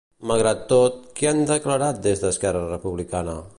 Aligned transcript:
Malgrat 0.29 0.63
tot, 0.71 0.97
què 1.19 1.29
han 1.31 1.43
declarat 1.51 2.01
des 2.07 2.25
d'Esquerra 2.25 2.67
Republicana? 2.75 3.41